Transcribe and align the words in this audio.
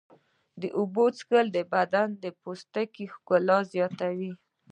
د 0.61 0.63
اوبو 0.77 1.05
څښل 1.17 1.47
د 1.53 1.57
بدن 1.73 2.07
د 2.23 2.25
پوستکي 2.41 3.05
ښکلا 3.13 3.57
زیاتوي. 3.73 4.31